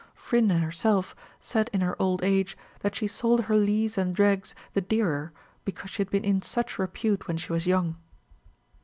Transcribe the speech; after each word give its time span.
Phryne 0.15 0.63
herself 0.63 1.15
said 1.39 1.69
in 1.71 1.81
her 1.81 1.95
old 2.01 2.23
age, 2.23 2.57
that 2.79 2.95
she 2.95 3.05
sold 3.05 3.41
her 3.41 3.55
lees 3.55 3.99
and 3.99 4.15
dregs 4.15 4.55
the 4.73 4.81
dearer 4.81 5.31
because 5.63 5.91
she 5.91 6.01
had 6.01 6.09
been 6.09 6.25
in 6.25 6.41
such 6.41 6.79
repute 6.79 7.27
when 7.27 7.37
she 7.37 7.53
was 7.53 7.67
young. 7.67 7.97